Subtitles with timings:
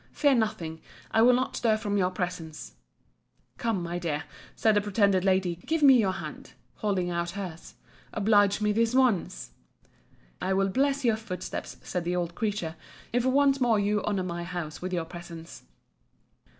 [0.21, 0.81] ]Fear nothing:
[1.11, 2.73] I will not stir from your presence.
[3.59, 4.23] Come, my dear,
[4.55, 7.75] said the pretended lady, give me your hand; holding out her's.
[8.11, 9.51] Oblige me this once.
[10.41, 12.77] I will bless your footsteps, said the old creature,
[13.13, 15.65] if once more you honour my house with your presence.